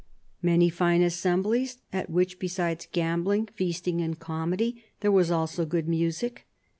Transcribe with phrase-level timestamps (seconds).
[0.51, 6.47] "Many fine assemblies, at which, besides gambling, feasting, and comedy, there was also good music.